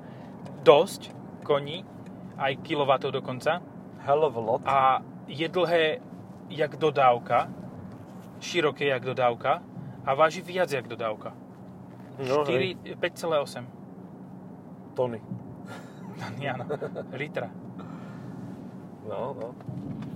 [0.60, 1.15] Dosť
[1.47, 1.88] koní,
[2.36, 3.63] aj kilovatov dokonca.
[4.04, 4.62] Hell of a lot.
[4.67, 6.04] A je dlhé
[6.52, 7.47] jak dodávka,
[8.43, 9.63] široké jak dodávka
[10.04, 11.32] a váži viac jak dodávka.
[12.19, 13.63] no, 4, hej, 5,8.
[14.95, 15.21] tony.
[16.52, 16.65] Áno,
[17.15, 17.47] litra.
[19.08, 19.47] No, no.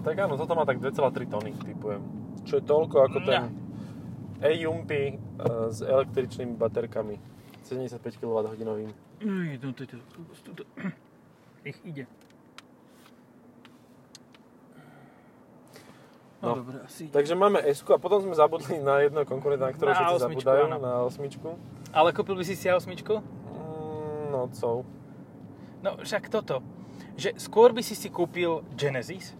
[0.03, 0.91] Tak áno, toto má tak 2,3
[1.25, 2.03] tony, typujem.
[2.43, 3.55] Čo je toľko ako ten
[4.43, 5.15] e-Jumpy e,
[5.71, 7.15] s električnými baterkami.
[7.63, 8.91] 75 kWh.
[9.23, 9.95] Uj, no to, to,
[10.43, 10.63] to, to,
[11.63, 12.03] ich ide.
[16.43, 16.55] No, No.
[16.59, 17.07] dobre, asi.
[17.07, 20.43] Takže máme s a potom sme zabudli na jedno konkurenta, na ktoré Na všetci osmičku,
[20.43, 20.75] zabudajú, áno.
[20.75, 21.49] na osmičku.
[21.95, 22.83] Ale kúpil by si si A8?
[22.83, 23.23] Mm,
[24.27, 24.83] no, co?
[25.79, 26.59] No však toto,
[27.15, 29.31] že skôr by si si kúpil Genesis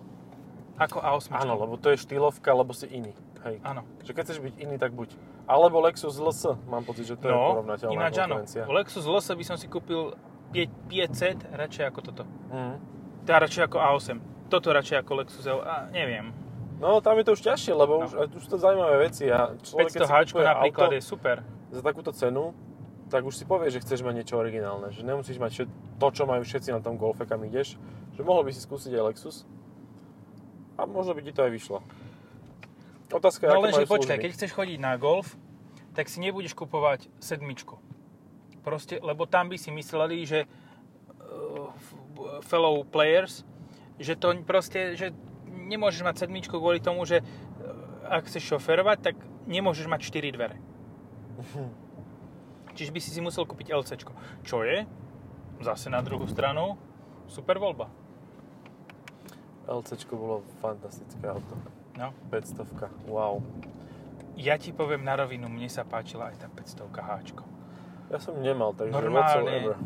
[0.77, 1.29] ako A8.
[1.36, 3.13] Áno, lebo to je štýlovka, lebo si iný.
[3.43, 3.59] Hej.
[3.62, 3.83] Áno.
[4.01, 5.13] Že keď chceš byť iný, tak buď.
[5.43, 8.39] Alebo Lexus LS, mám pocit, že to je No, porovnateľná ináč áno.
[8.71, 10.15] Lexus LS by som si kúpil
[10.53, 12.23] 500 radšej ako toto.
[12.49, 12.75] Mhm.
[13.23, 14.17] Teda radšej ako A8.
[14.47, 15.59] Toto radšej ako Lexus L.
[15.59, 16.31] A neviem.
[16.77, 18.05] No, tam je to už ťažšie, lebo No.
[18.05, 19.31] už, už to zaujímavé veci.
[19.31, 21.38] A človek, 500 keď si háčko kupuje napríklad auto je super.
[21.71, 22.51] za takúto cenu,
[23.07, 24.91] tak už si povieš, že chceš mať niečo originálne.
[24.91, 27.79] Že nemusíš mať to, čo majú všetci na tom Golfe, kam ideš.
[28.13, 29.47] Že mohol by si skúsiť aj Lexus.
[30.83, 31.79] A možno by ti to aj vyšlo.
[33.07, 35.39] Otázka je, No lenže počkaj, keď chceš chodiť na golf,
[35.95, 37.79] tak si nebudeš kupovať sedmičku.
[38.67, 41.71] Proste, lebo tam by si mysleli, že uh,
[42.43, 43.47] fellow players,
[43.95, 45.15] že to proste, že
[45.47, 49.15] nemôžeš mať sedmičku kvôli tomu, že uh, ak chceš šoferovať, tak
[49.47, 50.57] nemôžeš mať 4 dvere.
[52.75, 54.03] Čiže by si si musel kúpiť LC.
[54.43, 54.83] Čo je?
[55.63, 56.75] Zase na druhú stranu
[57.29, 58.02] super voľba.
[59.67, 61.56] LCčko bolo fantastické auto.
[61.95, 62.12] No.
[62.34, 63.39] 500 wow.
[64.34, 67.43] Ja ti poviem na rovinu, mne sa páčila aj tá 500 háčko.
[68.10, 69.78] Ja som nemal, takže Normálne.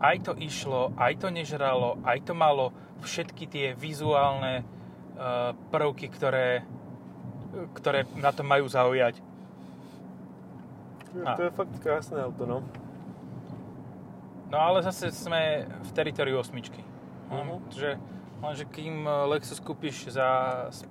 [0.00, 2.72] aj to išlo, aj to nežralo, aj to malo
[3.04, 6.64] všetky tie vizuálne uh, prvky, ktoré,
[7.76, 9.20] ktoré na to majú zaujať.
[11.22, 11.38] A.
[11.38, 12.58] To je fakt krásne auto, no.
[14.50, 16.82] No ale zase sme v teritoriu osmičky.
[17.30, 17.54] Mhm.
[17.70, 17.90] Že,
[18.46, 20.28] lenže kým uh, Lexus kúpiš za
[20.70, 20.84] s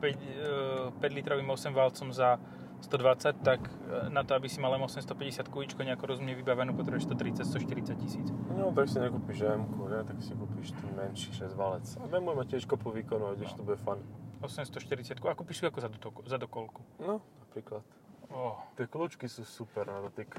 [0.00, 2.38] 5, uh, 5 litrovým 8 valcom za
[2.80, 8.00] 120, tak uh, na to, aby si mal M850 kuličko nejako rozumne vybavenú, potrebuješ 130-140
[8.00, 8.26] tisíc.
[8.54, 10.00] No, tak si nekúpiš m ne?
[10.06, 11.84] tak si kúpiš ten menší 6 valec.
[12.00, 13.44] A BMW má tiež kopu výkonov, No.
[13.44, 14.00] to bude fun.
[14.40, 16.80] 840 a kúpiš si ako za, dotok- za dokolku.
[16.96, 17.84] No, napríklad.
[18.30, 18.56] Oh.
[18.78, 20.38] Tie kľúčky sú super na dotyk.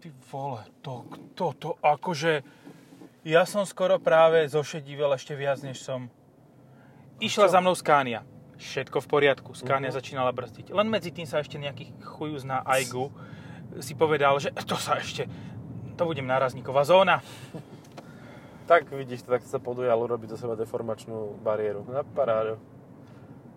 [0.00, 1.04] Ty vole, to,
[1.36, 2.64] to, to, akože...
[3.26, 6.06] Ja som skoro práve zošedivel ešte viac, než som.
[7.18, 8.22] Išla za mnou Scania.
[8.54, 9.50] Všetko v poriadku.
[9.50, 9.98] Scania Mhm.
[9.98, 10.70] začínala brzdiť.
[10.70, 13.10] Len medzi tým sa ešte nejaký chujuz na Aigu
[13.82, 15.26] si povedal, že to sa ešte...
[15.98, 17.18] To budem nárazníková zóna.
[18.70, 21.82] Tak vidíš, to tak sa podujal urobiť do seba deformačnú bariéru.
[21.90, 22.62] Na parádu.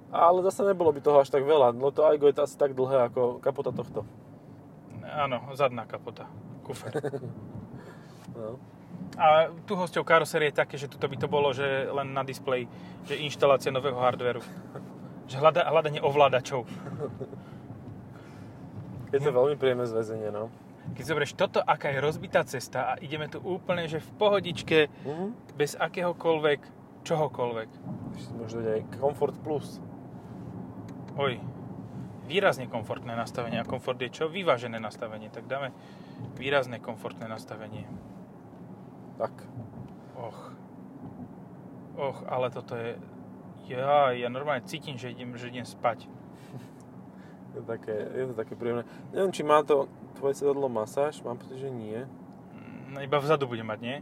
[0.09, 2.73] Ale zase nebolo by toho až tak veľa, lebo to Aigo je to asi tak
[2.73, 4.01] dlhé ako kapota tohto.
[5.05, 6.25] Áno, zadná kapota.
[6.65, 6.89] Kufer.
[8.39, 8.57] No.
[9.17, 12.69] A tuhosťou karosérie je také, že tuto by to bolo, že len na displeji,
[13.07, 14.43] že inštalácia nového hardveru.
[15.25, 16.65] Že hľada, hľadanie ovládačov.
[19.09, 20.53] Je to veľmi príjemné zväzenie, no.
[20.93, 25.25] Keď zoberieš toto, aká je rozbitá cesta a ideme tu úplne, že v pohodičke, Mhm.
[25.57, 26.59] bez akéhokoľvek,
[27.05, 27.69] čohokoľvek.
[28.17, 29.81] Ešte dať aj Comfort Plus.
[31.17, 31.41] Oj,
[32.25, 33.59] výrazne komfortné nastavenie.
[33.59, 34.29] A komfort je čo?
[34.29, 35.33] Vyvážené nastavenie.
[35.33, 35.73] Tak dáme
[36.37, 37.89] výrazné komfortné nastavenie.
[39.19, 39.35] Tak.
[40.15, 40.39] Och.
[41.99, 42.95] Och, ale toto je...
[43.67, 46.07] Ja, ja normálne cítim, že idem, že idem spať.
[47.51, 48.85] Je to také, je to také príjemné.
[49.09, 52.05] Neviem, či má to tvoje sedadlo masáž, mám pocit, že nie.
[52.87, 53.97] No iba vzadu bude mať, nie?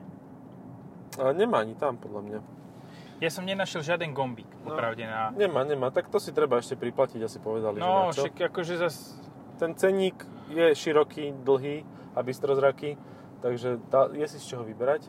[1.16, 2.40] Ale nemá ani tam, podľa mňa.
[3.18, 4.70] Ja som nenašiel žiaden gombík, No.
[4.70, 5.32] popravde na...
[5.32, 5.90] Nemá, nemá.
[5.90, 8.22] Tak to si treba ešte priplatiť, asi povedali, No, že na čo.
[8.28, 8.96] však akože zas...
[9.58, 11.82] Ten ceník je široký, dlhý
[12.14, 12.94] a bystrozraký,
[13.40, 15.06] takže tá, je si z čoho vyberať.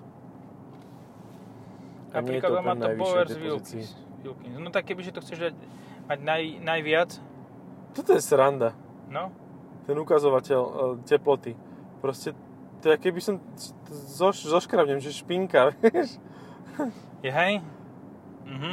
[2.09, 3.33] A Napríklad to má to Bowers.
[3.37, 3.88] Wilkins.
[4.25, 4.57] Wilkins.
[4.57, 5.55] No tak kebyže to chceš dať,
[6.09, 7.11] mať naj, najviac,
[7.93, 8.73] Toto je sranda.
[9.09, 9.29] no,
[9.85, 10.73] Ten ukazovateľ e,
[11.05, 11.53] teploty.
[11.99, 12.33] Proste,
[12.81, 13.41] to je keby som
[13.91, 16.17] zoš, zoškravnem, že špinka, vieš.
[17.21, 17.61] je hej?
[18.45, 18.73] Mhm.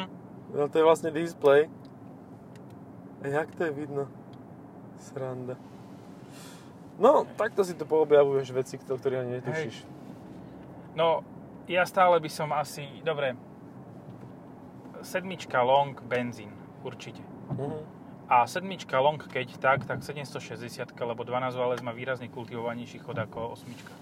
[0.55, 1.67] No to je vlastne display.
[3.19, 4.07] A jak to je vidno?
[5.01, 5.59] Sranda.
[6.95, 9.75] No, takto si tu poobjavuješ veci, o ktorých ani netušíš.
[10.95, 11.27] No,
[11.67, 13.35] ja stále by som asi, dobre,
[15.03, 16.55] sedmička long benzín,
[16.87, 17.19] určite.
[17.51, 17.95] Mhm.
[18.25, 23.53] A sedmička long, keď tak, tak 760, lebo 12 válec má výrazne kultivovanejší chod ako
[23.53, 23.93] osmička.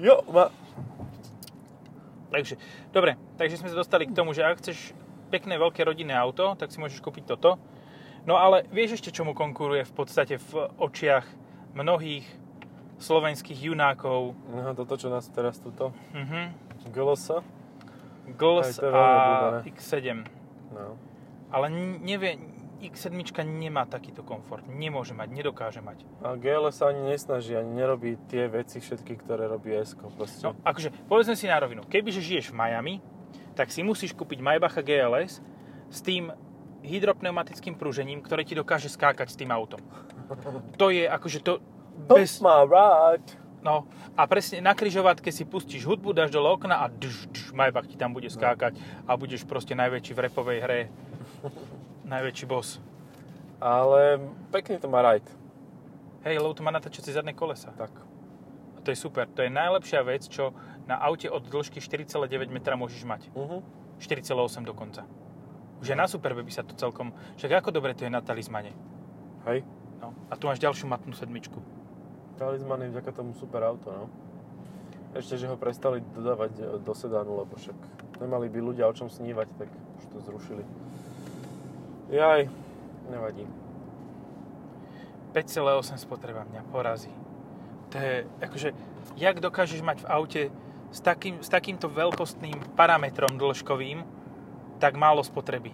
[0.00, 0.48] Jo, ma...
[2.32, 2.56] Takže,
[2.88, 4.96] dobre, takže sme sa dostali k tomu, že ak chceš
[5.28, 7.60] pekné veľké rodinné auto, tak si môžeš kúpiť toto.
[8.24, 11.41] No ale vieš ešte, čomu konkuruje v podstate v očiach
[11.72, 12.26] mnohých
[13.02, 15.90] slovenských junákov Aha, toto, čo nás teraz tuto...
[16.14, 16.54] mhm.
[16.92, 17.42] GLS?
[18.38, 19.58] GLS Aj to je a veľmi obľúbené.
[19.74, 19.98] X7.
[20.74, 20.94] No.
[21.50, 22.38] Ale n- nevie,
[22.82, 23.14] X7
[23.46, 24.66] nemá takýto komfort.
[24.66, 26.02] Nemôže mať, nedokáže mať.
[26.22, 29.94] A GLS sa ani nesnaží, ani nerobí tie veci všetky, ktoré robí S.
[29.94, 30.42] Proste.
[30.42, 31.86] No, akože, povedzme si na rovinu.
[31.86, 32.94] Kebyže žiješ v Miami,
[33.54, 35.38] tak si musíš kúpiť Maybacha GLS
[35.92, 36.34] s tým
[36.82, 39.78] hydropneumatickým prúžením, ktoré ti dokáže skákať s tým autom.
[40.76, 41.60] To je akože to...
[41.92, 43.36] Bez, my ride.
[43.60, 43.84] no,
[44.16, 48.00] a presne na kryžovatke si pustíš hudbu, dáš dole okna a dž, dž, Maybach ti
[48.00, 50.80] tam bude skákať a budeš proste najväčší v repovej hre.
[52.08, 52.80] najväčší boss.
[53.62, 54.18] Ale
[54.50, 55.28] pekne to má ride.
[56.26, 57.70] Hej, lebo to má natáčacie zadné kolesa.
[57.76, 57.92] Tak.
[58.74, 59.30] A to je super.
[59.36, 60.54] To je najlepšia vec, čo
[60.86, 63.22] na aute od dĺžky 4,9 metra môžeš mať.
[63.34, 63.62] Uh-huh.
[64.02, 65.06] 4,8 dokonca.
[65.82, 67.10] Už aj na Superbe by sa to celkom...
[67.38, 68.70] Však ako dobre to je na talizmane.
[69.50, 69.66] Hej.
[70.02, 70.10] No.
[70.26, 71.62] A tu máš ďalšiu matnú sedmičku.
[72.34, 74.06] Talisman je vďaka tomu super auto, no.
[75.14, 77.76] Ešte, že ho prestali dodávať e, do sedánu, lebo však
[78.18, 80.64] nemali by ľudia o čom snívať, tak už to zrušili.
[82.10, 82.50] Jaj,
[83.14, 83.46] nevadí.
[85.32, 87.12] 5,8 spotreba mňa porazí.
[87.94, 88.68] To je, akože,
[89.14, 90.42] jak dokážeš mať v aute
[90.90, 94.02] s, takým, s takýmto veľkostným parametrom dĺžkovým
[94.82, 95.70] tak málo spotreby.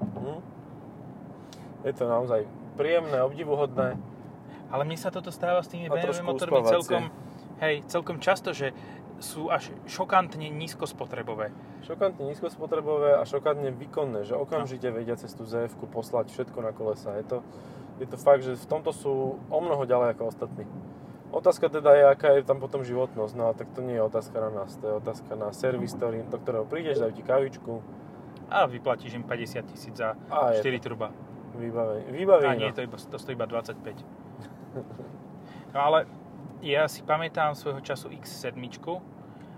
[0.00, 0.40] Hm?
[1.82, 3.96] Je to naozaj príjemné, obdivuhodné.
[4.68, 6.74] Ale mne sa toto stáva s tými BMW motormi uspávacie.
[6.76, 7.04] celkom,
[7.64, 8.76] hej, celkom často, že
[9.16, 11.52] sú až šokantne nízko spotrebové.
[11.88, 17.16] Šokantne nízkospotrebové a šokantne výkonné, že okamžite vedia cez tú zf poslať všetko na kolesa.
[17.16, 17.38] Je to,
[17.96, 20.68] je to fakt, že v tomto sú o mnoho ďalej ako ostatní.
[21.32, 24.36] Otázka teda je, aká je tam potom životnosť, no a tak to nie je otázka
[24.38, 27.82] na nás, to je otázka na servis, ktorý, do ktorého prídeš, dajú ti kavičku
[28.46, 30.86] A vyplatíš im 50 tisíc za a je 4
[31.56, 32.12] turba.
[32.12, 32.48] Výbavenie.
[32.52, 34.04] A nie, to, iba, to stojí iba 25.
[35.72, 36.04] No ale
[36.64, 38.56] ja si pamätám svojho času X7,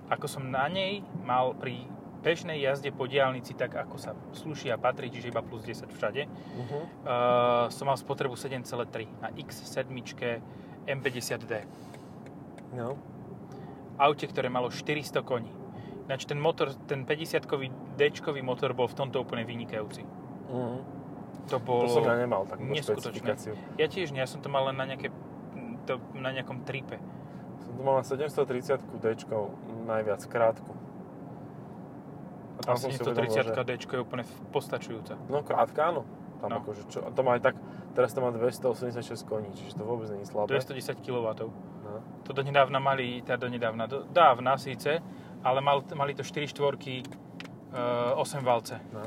[0.08, 1.86] ako som na nej mal pri
[2.18, 6.26] bežnej jazde po diálnici, tak ako sa slúši a patrí, čiže iba plus 10 všade,
[6.26, 6.82] Uh-huh.
[7.06, 9.94] uh, som mal spotrebu 7,3 na X7
[10.88, 11.52] M50D.
[12.74, 12.98] No.
[13.98, 15.52] Aute, ktoré malo 400 koní.
[16.08, 17.68] Ináč ten motor, ten 50-kový
[18.00, 20.02] D-čkový motor bol v tomto úplne vynikajúci.
[20.48, 20.80] Uh-huh.
[21.48, 23.56] To bolo To som ja nemal takú špecifikáciu.
[23.80, 25.08] Ja tiež nie, ja som to mal len na nejaké
[25.88, 27.00] to, na nejakom tripe.
[27.64, 29.06] Som tu mal na 730 d
[29.88, 30.76] najviac krátku.
[32.68, 35.16] A som si 730 uvedomil, D je úplne postačujúca.
[35.32, 36.04] No krátka áno.
[36.38, 36.62] Tam No.
[36.62, 37.56] akože čo, a to má aj tak,
[37.98, 40.54] teraz to má 286 koní, čiže to vôbec nie je slabé.
[40.54, 41.26] 210 kW.
[41.82, 41.98] No.
[42.22, 45.02] To donedávna mali, teda donedávna, do, dávna síce,
[45.42, 47.82] ale mal, mali to 4 štvorky e,
[48.14, 48.78] 8 valce.
[48.94, 49.02] No.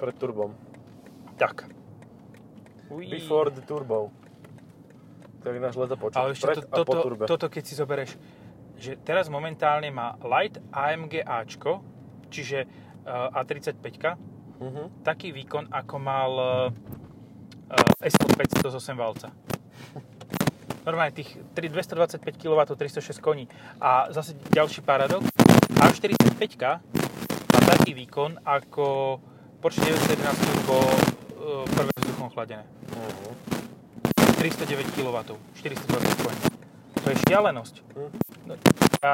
[0.00, 0.56] Pred turbom.
[1.36, 1.68] Tak.
[2.88, 3.12] Uí.
[3.12, 4.10] Before the turbo.
[5.44, 6.18] To je náš letopočet.
[6.18, 8.18] Ale ešte to, po toto, toto, keď si zoberieš,
[8.76, 11.86] že teraz momentálne má Light AMG Ačko,
[12.32, 12.66] čiže
[13.06, 14.18] uh, A35,
[14.56, 14.88] Uh-huh.
[15.04, 16.72] taký výkon, ako mal uh,
[18.00, 19.28] S500 z 8 valca.
[20.88, 23.52] Normálne tých 3 225 kW, 306 koní.
[23.84, 25.28] A zase ďalší paradox,
[25.76, 26.56] A45
[27.52, 29.20] má taký výkon ako
[29.60, 30.78] Porsche 911 Turbo
[31.74, 32.64] prvé vzduchom chladené.
[32.90, 33.34] Uh-huh.
[34.38, 35.16] 309 kW,
[35.54, 36.40] 420 koní.
[37.04, 37.74] To je šialenosť.
[37.94, 38.10] Hm.
[38.46, 38.54] No,
[39.02, 39.10] a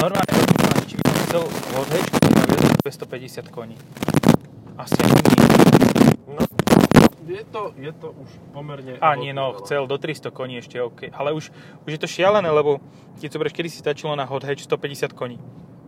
[0.00, 1.42] normálne rozmýšľam, či by som chcel
[1.76, 3.76] hot hatch, ktorý má viac ako 250 koní.
[4.80, 5.36] Asi ani nie.
[6.28, 6.42] No,
[7.28, 8.96] je to, je to už pomerne...
[9.04, 11.12] A nie, no, chcel do 300 koní ešte OK.
[11.12, 11.52] Ale už,
[11.84, 12.80] už je to šialené, lebo
[13.20, 15.36] keď zoberieš, kedy si stačilo na hot hatch 150 koní.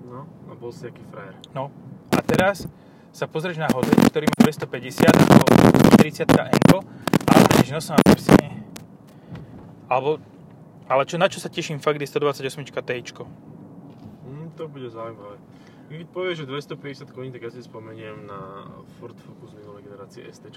[0.05, 1.33] No, a bol si aký frajer.
[1.57, 1.73] No.
[2.13, 2.69] A teraz
[3.13, 5.45] sa pozrieš na hatch, ktorý má 250 ako
[6.01, 6.79] 40 Enko
[7.29, 8.65] a otočíš nosom a presne.
[9.87, 10.17] Alebo,
[10.89, 12.91] ale čo, na čo sa teším fakt je 128 T.
[14.25, 15.37] Mm, to bude zaujímavé.
[15.93, 16.73] Keď povieš, že
[17.05, 18.65] 250 koní, tak ja si spomeniem na
[18.97, 20.49] Ford Focus minulej generácie ST.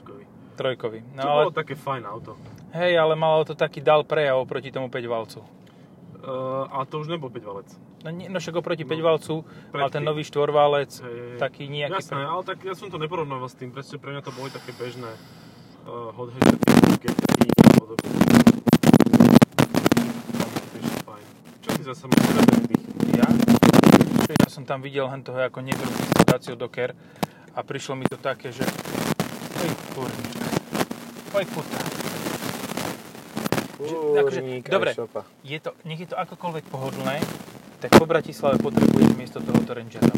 [0.55, 1.03] Trojkový.
[1.11, 2.39] No, No to ale, bolo také fajn auto.
[2.71, 5.43] hej, ale malo to taký dal prejav oproti tomu 5 valcu.
[6.23, 7.67] Uh, a to už nebol 5 valec.
[8.05, 9.33] No, nie, no však oproti No, 5 valcu
[9.73, 10.05] mal ten predtým.
[10.05, 11.97] nový štvorvalec, Hej, hej, taký nejaký...
[11.97, 14.77] Jasné, ale tak ja som to neporovnával s tým, presne pre mňa to boli také
[14.77, 15.09] bežné
[15.89, 18.13] uh, hot hatche, GTI a podobne.
[21.65, 22.85] Čo ty zase máš ten dých?
[23.17, 23.27] Ja?
[24.37, 25.65] Ja som tam videl hen toho ako
[26.29, 26.93] Dacia Docker
[27.57, 28.61] a prišlo mi to také, že...
[29.65, 30.45] Oj, kurnička.
[31.33, 31.79] Oj, puta.
[34.15, 34.93] akože, Kurník, dobre.
[34.93, 35.25] šopa.
[35.41, 37.19] Je to, nech je to akokoľvek pohodlné,
[37.85, 40.09] tak po Bratislave potrebuješ miesto tohoto Rangera.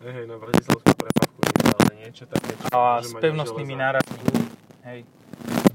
[0.00, 4.40] Hej, na bratislavskú prepávku nie, ale niečo také, čo A s pevnostnými nárazníkmi.
[4.88, 5.04] Hej.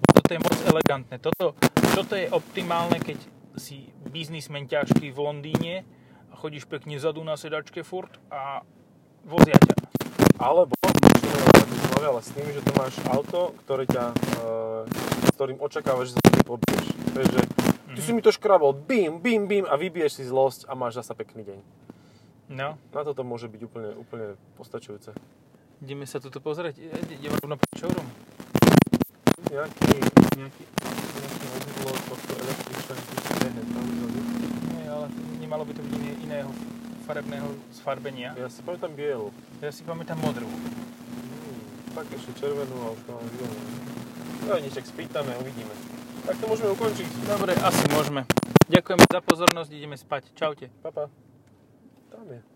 [0.10, 1.16] Toto je moc elegantné.
[1.22, 1.54] Toto,
[1.94, 3.22] toto je optimálne, keď
[3.62, 5.86] si biznismen ťažký v Londýne
[6.28, 8.66] a chodíš pekne zadu na sedačke furt a
[9.22, 9.78] vozia ťa.
[10.42, 10.90] Alebo to
[11.62, 14.50] Bratislave, ale s tým, že tu máš auto, ktoré ťa, e,
[14.90, 16.86] s ktorým očakávaš, že sa pobiješ.
[17.14, 17.42] Vieš, že
[17.96, 21.14] ty si mi to škrabol, bim, bim, bim a vybiješ si zlosť a máš zasa
[21.14, 21.60] pekný deň.
[22.48, 25.16] No, Na toto môže byť úplne, úplne postačujúce.
[25.80, 26.78] ideme sa toto pozrieť.
[26.78, 28.06] Ide- Ideme rovno po showroom.
[29.46, 29.98] Nejaký,
[30.36, 34.20] nejaký, nejaký vozidlo tohto vzadu.
[34.72, 35.08] Nie, ale
[35.40, 36.50] nemalo by to byť iné, iného
[37.06, 38.34] farebného sfarbenia.
[38.34, 39.30] Ja si pamätám bielu.
[39.62, 40.46] Ja si pamätám modrú.
[40.46, 41.62] Hmm,
[41.94, 43.56] tak ešte červenú a už to mám bielu.
[44.44, 45.74] No nič, spýtame uvidíme.
[46.26, 47.08] Tak to môžeme ukončiť.
[47.30, 48.26] Dobre, asi môžeme.
[48.66, 50.34] Ďakujeme za pozornosť, ideme spať.
[50.34, 50.74] Čaute.
[50.82, 51.14] Papa.
[52.10, 52.55] Tam je.